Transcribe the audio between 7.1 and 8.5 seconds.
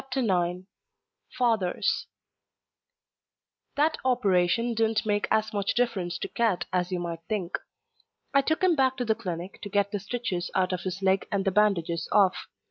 think. I